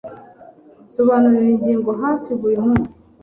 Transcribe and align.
Nsobanura 0.85 1.45
ingingo 1.53 1.89
hafi 2.01 2.29
buri 2.39 2.57
munsi. 2.65 2.95